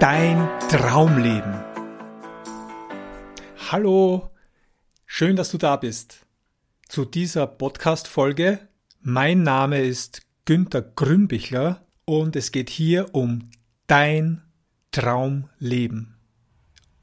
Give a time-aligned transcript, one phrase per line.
[0.00, 1.54] dein Traumleben.
[3.68, 4.30] Hallo,
[5.06, 6.24] schön, dass du da bist.
[6.86, 8.60] Zu dieser Podcast-Folge.
[9.00, 13.50] Mein Name ist Günter Grünbichler und es geht hier um
[13.88, 14.42] dein
[14.92, 16.16] Traumleben.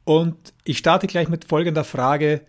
[0.05, 2.45] Und ich starte gleich mit folgender Frage.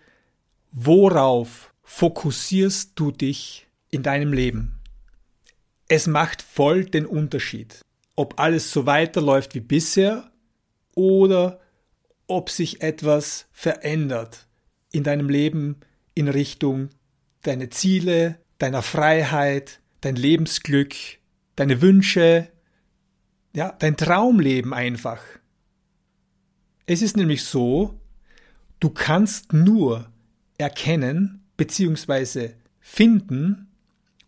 [0.71, 4.79] Worauf fokussierst du dich in deinem Leben?
[5.89, 7.85] Es macht voll den Unterschied,
[8.15, 10.31] ob alles so weiterläuft wie bisher
[10.97, 11.61] oder
[12.27, 14.49] ob sich etwas verändert
[14.91, 15.77] in deinem Leben
[16.15, 16.89] in Richtung
[17.43, 20.95] deine Ziele, deiner Freiheit, dein Lebensglück,
[21.55, 22.49] deine Wünsche,
[23.55, 25.23] ja, dein Traumleben einfach.
[26.87, 28.01] Es ist nämlich so,
[28.81, 30.11] du kannst nur
[30.59, 32.51] erkennen bzw.
[32.81, 33.69] finden,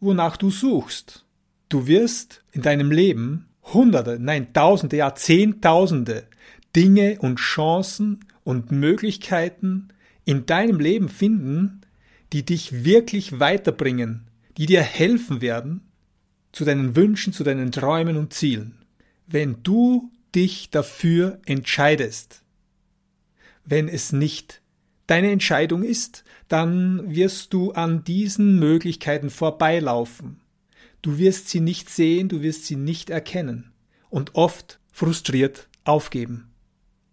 [0.01, 1.25] wonach du suchst.
[1.69, 6.28] Du wirst in deinem Leben Hunderte, nein Tausende, ja Zehntausende
[6.79, 9.89] Dinge und Chancen und Möglichkeiten
[10.25, 11.81] in deinem Leben finden,
[12.33, 15.81] die dich wirklich weiterbringen, die dir helfen werden
[16.53, 18.85] zu deinen Wünschen, zu deinen Träumen und Zielen.
[19.27, 22.45] Wenn du dich dafür entscheidest,
[23.65, 24.63] wenn es nicht
[25.09, 30.39] deine Entscheidung ist, dann wirst du an diesen Möglichkeiten vorbeilaufen.
[31.03, 33.73] Du wirst sie nicht sehen, du wirst sie nicht erkennen
[34.11, 36.48] und oft frustriert aufgeben.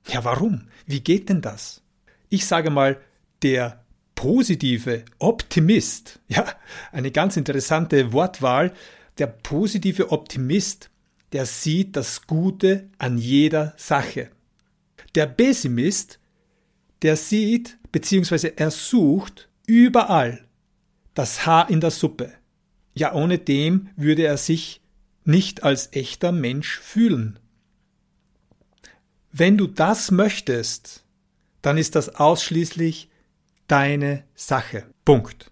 [0.07, 0.67] Ja, warum?
[0.85, 1.81] Wie geht denn das?
[2.29, 2.99] Ich sage mal,
[3.41, 3.83] der
[4.15, 6.45] positive Optimist, ja,
[6.91, 8.73] eine ganz interessante Wortwahl,
[9.17, 10.89] der positive Optimist,
[11.31, 14.29] der sieht das Gute an jeder Sache.
[15.15, 16.19] Der Pessimist,
[17.01, 18.53] der sieht bzw.
[18.55, 20.45] er sucht überall
[21.13, 22.33] das Haar in der Suppe.
[22.93, 24.81] Ja, ohne dem würde er sich
[25.23, 27.39] nicht als echter Mensch fühlen.
[29.37, 31.03] Wenn du das möchtest,
[31.61, 33.09] dann ist das ausschließlich
[33.67, 34.85] deine Sache.
[35.03, 35.51] Punkt.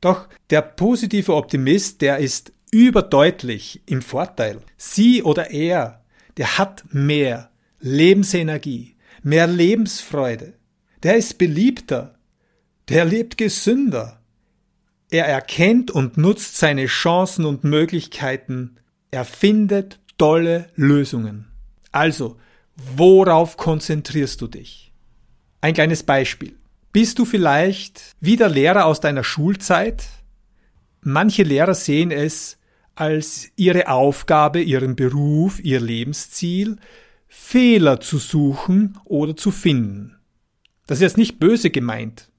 [0.00, 4.60] Doch der positive Optimist, der ist überdeutlich im Vorteil.
[4.78, 6.02] Sie oder er,
[6.38, 7.50] der hat mehr
[7.80, 10.54] Lebensenergie, mehr Lebensfreude,
[11.02, 12.18] der ist beliebter,
[12.88, 14.22] der lebt gesünder.
[15.10, 18.76] Er erkennt und nutzt seine Chancen und Möglichkeiten,
[19.10, 21.48] er findet tolle Lösungen.
[21.92, 22.38] Also,
[22.96, 24.92] worauf konzentrierst du dich?
[25.60, 26.56] Ein kleines Beispiel.
[26.92, 30.04] Bist du vielleicht wieder Lehrer aus deiner Schulzeit?
[31.02, 32.58] Manche Lehrer sehen es
[32.94, 36.76] als ihre Aufgabe, ihren Beruf, ihr Lebensziel,
[37.28, 40.16] Fehler zu suchen oder zu finden.
[40.86, 42.30] Das ist jetzt nicht böse gemeint,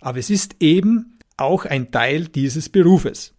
[0.00, 3.34] aber es ist eben auch ein Teil dieses Berufes.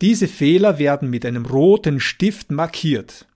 [0.00, 3.26] Diese Fehler werden mit einem roten Stift markiert.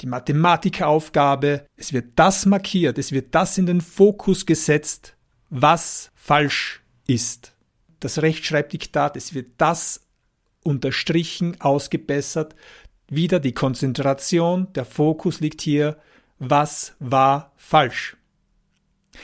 [0.00, 5.16] Die Mathematikaufgabe, es wird das markiert, es wird das in den Fokus gesetzt,
[5.50, 7.54] was falsch ist.
[7.98, 10.06] Das Rechtschreibdiktat, es wird das
[10.62, 12.54] unterstrichen, ausgebessert.
[13.08, 15.96] Wieder die Konzentration, der Fokus liegt hier,
[16.38, 18.16] was war falsch.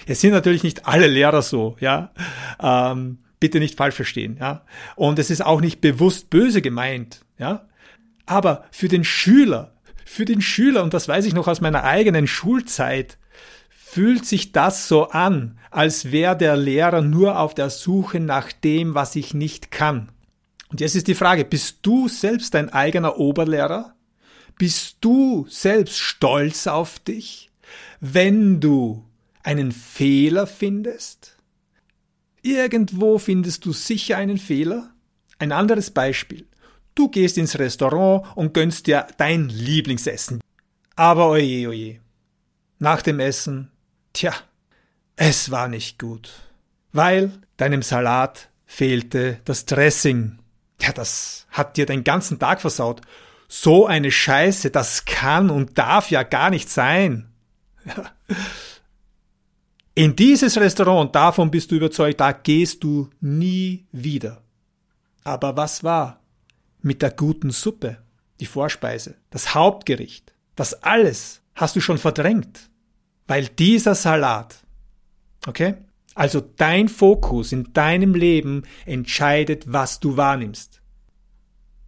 [0.06, 2.12] Es sind natürlich nicht alle Lehrer so, ja.
[2.60, 4.64] Ähm, bitte nicht falsch verstehen, ja.
[4.96, 7.68] Und es ist auch nicht bewusst böse gemeint, ja.
[8.26, 9.73] Aber für den Schüler,
[10.04, 13.18] für den Schüler, und das weiß ich noch aus meiner eigenen Schulzeit,
[13.68, 18.94] fühlt sich das so an, als wäre der Lehrer nur auf der Suche nach dem,
[18.94, 20.10] was ich nicht kann.
[20.68, 23.94] Und jetzt ist die Frage, bist du selbst dein eigener Oberlehrer?
[24.58, 27.50] Bist du selbst stolz auf dich,
[28.00, 29.04] wenn du
[29.42, 31.36] einen Fehler findest?
[32.42, 34.90] Irgendwo findest du sicher einen Fehler?
[35.38, 36.46] Ein anderes Beispiel.
[36.94, 40.40] Du gehst ins Restaurant und gönnst dir dein Lieblingsessen.
[40.94, 42.00] Aber oje, oje.
[42.78, 43.70] Nach dem Essen,
[44.12, 44.32] tja,
[45.16, 46.30] es war nicht gut.
[46.92, 50.38] Weil deinem Salat fehlte das Dressing.
[50.80, 53.00] Ja, das hat dir den ganzen Tag versaut.
[53.48, 57.32] So eine Scheiße, das kann und darf ja gar nicht sein.
[59.96, 64.42] In dieses Restaurant, davon bist du überzeugt, da gehst du nie wieder.
[65.22, 66.23] Aber was war
[66.84, 67.98] mit der guten Suppe,
[68.40, 70.34] die Vorspeise, das Hauptgericht?
[70.54, 72.70] Das alles hast du schon verdrängt,
[73.26, 74.64] weil dieser Salat,
[75.46, 75.74] okay?
[76.14, 80.80] Also dein Fokus in deinem Leben entscheidet, was du wahrnimmst.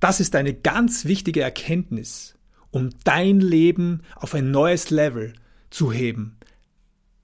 [0.00, 2.34] Das ist eine ganz wichtige Erkenntnis,
[2.72, 5.34] um dein Leben auf ein neues Level
[5.70, 6.36] zu heben,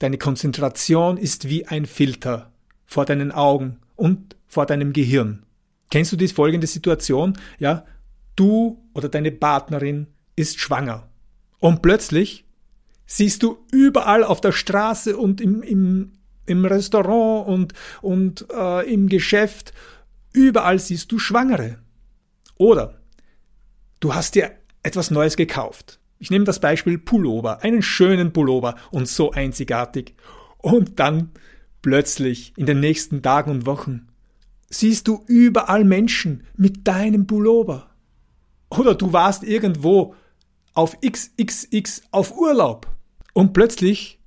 [0.03, 2.51] Deine Konzentration ist wie ein Filter
[2.85, 5.45] vor deinen Augen und vor deinem Gehirn.
[5.93, 7.37] Kennst du die folgende Situation?
[7.59, 7.85] Ja,
[8.35, 11.07] du oder deine Partnerin ist schwanger.
[11.59, 12.45] Und plötzlich
[13.05, 16.13] siehst du überall auf der Straße und im, im,
[16.47, 19.71] im Restaurant und, und äh, im Geschäft,
[20.33, 21.77] überall siehst du Schwangere.
[22.55, 22.99] Oder
[23.99, 24.49] du hast dir
[24.81, 25.99] etwas Neues gekauft.
[26.17, 30.15] Ich nehme das Beispiel Pullover, einen schönen Pullover und so einzigartig.
[30.57, 31.33] Und dann
[31.83, 34.07] plötzlich in den nächsten Tagen und Wochen
[34.73, 37.89] siehst du überall Menschen mit deinem Pullover.
[38.69, 40.15] Oder du warst irgendwo
[40.73, 42.87] auf XXX auf Urlaub
[43.33, 44.19] und plötzlich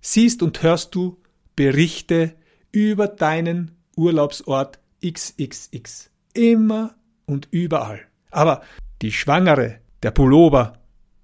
[0.00, 1.18] siehst und hörst du
[1.54, 2.34] Berichte
[2.72, 6.10] über deinen Urlaubsort XXX.
[6.32, 6.94] Immer
[7.26, 8.00] und überall.
[8.30, 8.62] Aber
[9.02, 10.78] die Schwangere, der Pullover,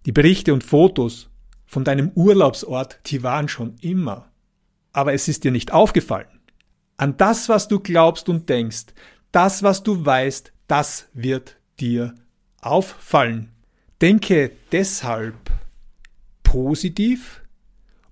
[0.05, 1.31] die Berichte und Fotos
[1.64, 4.31] von deinem Urlaubsort, die waren schon immer.
[4.93, 6.34] Aber es ist dir nicht aufgefallen.
[6.96, 8.87] An das, was du glaubst und denkst,
[9.32, 12.14] das, was du weißt, das wird dir
[12.61, 13.50] auffallen.
[14.00, 15.35] Denke deshalb
[16.43, 17.43] positiv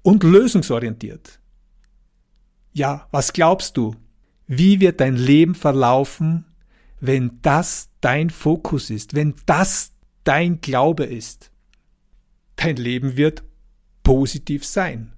[0.02, 1.38] und lösungsorientiert.
[2.72, 3.94] Ja, was glaubst du?
[4.46, 6.44] Wie wird dein Leben verlaufen,
[7.00, 9.92] wenn das dein Fokus ist, wenn das
[10.24, 11.50] dein Glaube ist?
[12.56, 13.44] Dein Leben wird
[14.02, 15.12] positiv sein.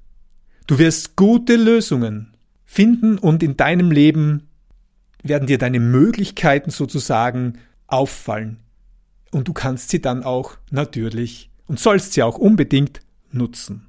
[0.67, 2.34] Du wirst gute Lösungen
[2.75, 4.49] finden und in deinem Leben
[5.23, 8.59] werden dir deine Möglichkeiten sozusagen auffallen.
[9.31, 13.01] Und du kannst sie dann auch natürlich und sollst sie auch unbedingt
[13.31, 13.87] nutzen.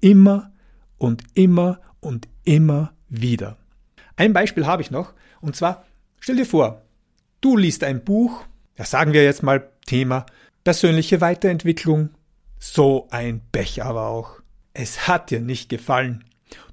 [0.00, 0.52] Immer
[0.98, 3.56] und immer und immer wieder.
[4.14, 5.84] Ein Beispiel habe ich noch, und zwar,
[6.20, 6.82] stell dir vor,
[7.40, 8.44] du liest ein Buch,
[8.76, 10.26] ja sagen wir jetzt mal Thema
[10.62, 12.10] persönliche Weiterentwicklung,
[12.60, 14.40] so ein Pech aber auch.
[14.74, 16.22] Es hat dir nicht gefallen.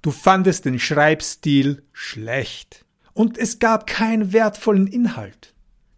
[0.01, 2.85] Du fandest den Schreibstil schlecht.
[3.13, 5.53] Und es gab keinen wertvollen Inhalt.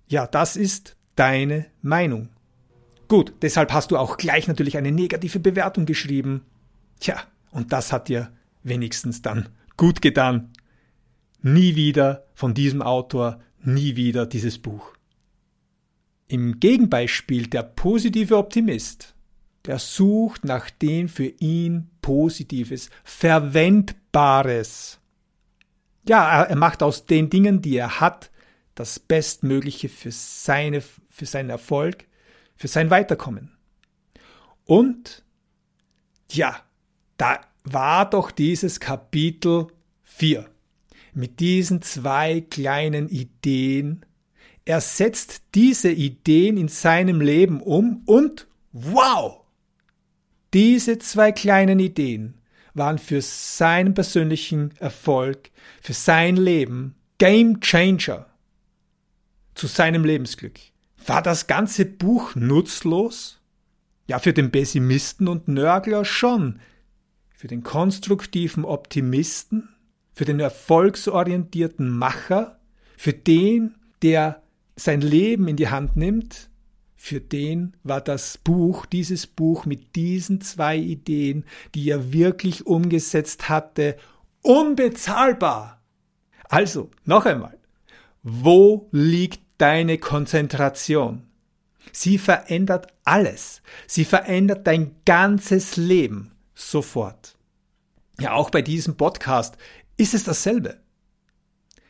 [0.07, 2.29] Ja, das ist deine Meinung.
[3.07, 6.45] Gut, deshalb hast du auch gleich natürlich eine negative Bewertung geschrieben.
[7.00, 7.21] Tja,
[7.51, 8.31] und das hat dir
[8.63, 10.51] wenigstens dann gut getan.
[11.41, 14.94] Nie wieder von diesem Autor, nie wieder dieses Buch.
[16.27, 19.15] Im Gegenbeispiel der positive Optimist,
[19.65, 24.98] der sucht nach dem für ihn Positives, Verwendbares.
[26.07, 28.31] Ja, er macht aus den Dingen, die er hat,
[28.75, 32.06] das Bestmögliche für, seine, für seinen Erfolg,
[32.56, 33.57] für sein Weiterkommen.
[34.63, 35.25] Und,
[36.31, 36.56] ja,
[37.18, 39.68] da war doch dieses Kapitel
[40.03, 40.50] 4
[41.13, 44.06] mit diesen zwei kleinen Ideen.
[44.63, 49.47] Er setzt diese Ideen in seinem Leben um und wow!
[50.54, 52.36] Diese zwei kleinen Ideen
[52.74, 55.50] waren für seinen persönlichen Erfolg,
[55.82, 58.28] für sein Leben Game Changer
[59.56, 60.60] zu seinem Lebensglück.
[61.06, 63.40] War das ganze Buch nutzlos?
[64.08, 66.60] Ja, für den Pessimisten und Nörgler schon.
[67.34, 69.70] Für den konstruktiven Optimisten
[70.18, 72.60] für den erfolgsorientierten Macher,
[72.98, 74.42] für den, der
[74.76, 76.50] sein Leben in die Hand nimmt,
[76.98, 81.46] für den war das Buch, dieses Buch mit diesen zwei Ideen,
[81.76, 83.96] die er wirklich umgesetzt hatte,
[84.42, 85.82] unbezahlbar.
[86.50, 87.58] Also, noch einmal,
[88.24, 91.28] wo liegt deine Konzentration?
[91.94, 93.62] Sie verändert alles.
[93.86, 97.38] Sie verändert dein ganzes Leben sofort.
[98.20, 99.56] Ja, auch bei diesem Podcast
[99.98, 100.80] ist es dasselbe.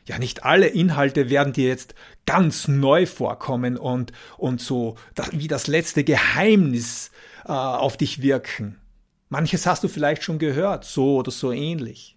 [0.08, 4.96] Ja, nicht alle Inhalte werden dir jetzt ganz neu vorkommen und, und so
[5.32, 7.10] wie das letzte Geheimnis
[7.44, 8.78] äh, auf dich wirken.
[9.28, 12.16] Manches hast du vielleicht schon gehört, so oder so ähnlich.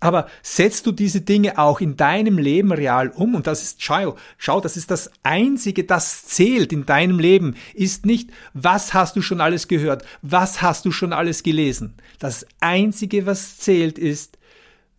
[0.00, 3.36] Aber setzt du diese Dinge auch in deinem Leben real um?
[3.36, 8.04] Und das ist, schau, schau, das ist das Einzige, das zählt in deinem Leben, ist
[8.04, 11.94] nicht, was hast du schon alles gehört, was hast du schon alles gelesen.
[12.18, 14.38] Das Einzige, was zählt, ist,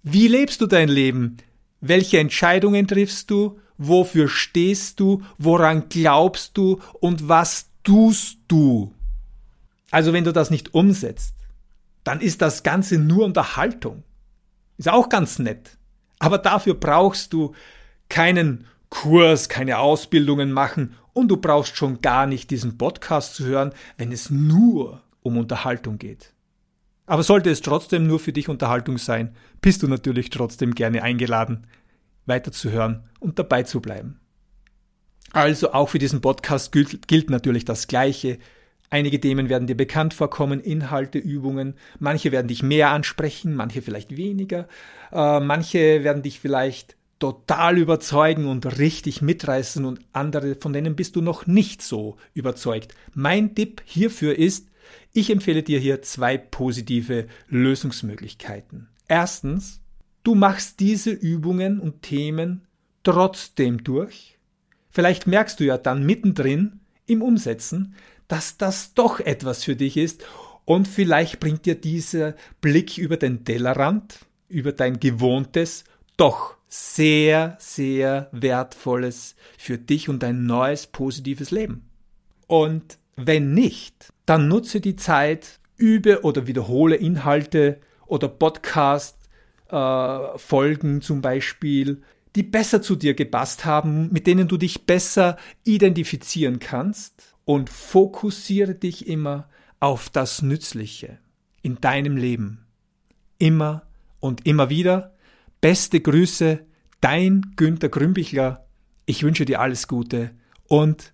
[0.04, 1.38] wie lebst du dein Leben?
[1.82, 3.60] Welche Entscheidungen triffst du?
[3.78, 5.24] Wofür stehst du?
[5.38, 6.80] Woran glaubst du?
[7.00, 8.94] Und was tust du?
[9.92, 11.36] Also wenn du das nicht umsetzt,
[12.04, 14.04] dann ist das Ganze nur Unterhaltung.
[14.78, 15.78] Ist auch ganz nett.
[16.20, 17.54] Aber dafür brauchst du
[18.10, 23.74] keinen Kurs, keine Ausbildungen machen und du brauchst schon gar nicht diesen Podcast zu hören,
[23.98, 26.34] wenn es nur um Unterhaltung geht.
[27.08, 31.66] Aber sollte es trotzdem nur für dich Unterhaltung sein, bist du natürlich trotzdem gerne eingeladen,
[32.26, 34.20] weiterzuhören und dabei zu bleiben.
[35.32, 38.38] Also auch für diesen Podcast gilt, gilt natürlich das Gleiche.
[38.90, 41.76] Einige Themen werden dir bekannt vorkommen, Inhalte, Übungen.
[42.00, 44.68] Manche werden dich mehr ansprechen, manche vielleicht weniger.
[45.12, 51.16] Äh, manche werden dich vielleicht total überzeugen und richtig mitreißen und andere, von denen bist
[51.16, 52.94] du noch nicht so überzeugt.
[53.14, 54.68] Mein Tipp hierfür ist,
[55.14, 58.90] Ich empfehle dir hier zwei positive Lösungsmöglichkeiten.
[59.08, 59.82] Erstens,
[60.24, 62.68] du machst diese Übungen und Themen
[63.04, 64.38] trotzdem durch.
[64.90, 67.96] Vielleicht merkst du ja dann mittendrin im Umsetzen,
[68.28, 70.26] dass das doch etwas für dich ist
[70.66, 75.86] und vielleicht bringt dir dieser Blick über den Tellerrand, über dein Gewohntes,
[76.18, 81.90] doch sehr, sehr Wertvolles für dich und dein neues positives Leben.
[82.48, 89.18] Und wenn nicht, dann nutze die Zeit, übe oder wiederhole Inhalte oder Podcast
[89.70, 92.02] äh, zum Beispiel,
[92.36, 98.76] die besser zu dir gepasst haben, mit denen du dich besser identifizieren kannst und fokussiere
[98.76, 101.18] dich immer auf das Nützliche
[101.62, 102.66] in deinem Leben.
[103.40, 103.84] Immer
[104.20, 105.16] und immer wieder.
[105.62, 106.66] Beste Grüße,
[107.02, 108.68] dein Günter Grümbichler.
[109.06, 110.32] Ich wünsche dir alles Gute
[110.68, 111.14] und